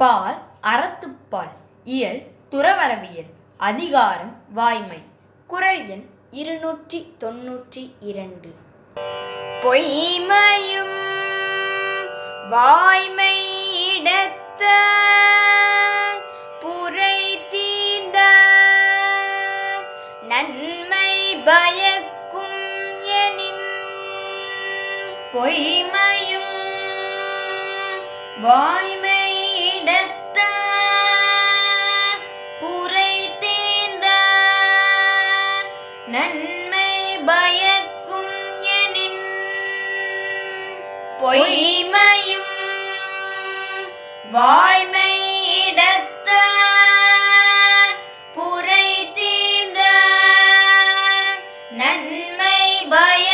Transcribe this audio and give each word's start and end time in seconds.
பால் 0.00 0.38
அறத்துப்பால் 0.62 1.52
இயல் 1.84 2.18
துறவரவியல் 2.50 3.30
அதிகாரம் 3.56 4.32
வாய்மை. 4.58 4.98
குரல் 5.50 5.82
எண் 5.88 6.04
இருநூற்றி 6.30 7.00
தொன்னூற்றி 7.20 7.84
இரண்டு. 8.00 8.50
பொய்மையும் 9.62 10.98
வாய்மை 12.48 13.36
இடத்த 13.94 14.64
புரை 16.60 17.20
தீந்த 17.54 18.18
நன்மை 20.22 21.12
பயக்கும் 21.48 22.60
எனின் 23.22 23.64
பொய்மையும் 25.32 26.54
வாய்மை 28.40 29.22
நன்மை 36.06 36.90
பயக்கும் 37.26 38.34
எனின் 38.74 39.22
பொய்மையும் 41.20 42.52
வாய்மை 44.30 45.12
இடத்த 45.62 46.30
புரை 48.36 48.88
தீந்த 49.18 49.80
நன்மை 51.72 52.60
பய 52.88 53.25